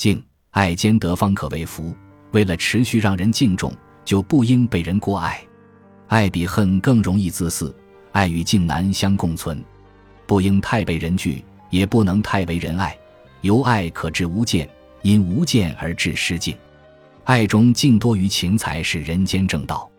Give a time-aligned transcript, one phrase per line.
[0.00, 1.94] 敬爱兼得方可为福。
[2.30, 3.70] 为了持续让人敬重，
[4.02, 5.38] 就不应被人过爱。
[6.06, 7.76] 爱比恨更容易自私，
[8.12, 9.62] 爱与敬难相共存。
[10.26, 12.96] 不应太被人惧，也不能太为人爱。
[13.42, 14.66] 由爱可至无见，
[15.02, 16.56] 因无见而至失敬。
[17.24, 19.89] 爱中敬多于情，才是人间正道。